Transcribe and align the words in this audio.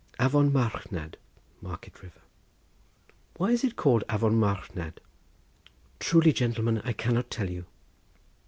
"Avon 0.19 0.51
Marchnad 0.51 1.13
(Market 1.61 2.01
River)." 2.01 2.21
"Why 3.37 3.51
is 3.51 3.63
it 3.63 3.75
called 3.75 4.03
Avon 4.09 4.33
Marchnad?" 4.33 4.93
"Truly, 5.99 6.33
gentleman, 6.33 6.81
I 6.83 6.91
cannot 6.93 7.29
tell 7.29 7.51
you." 7.51 7.65